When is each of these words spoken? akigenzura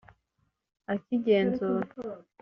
akigenzura 0.93 1.67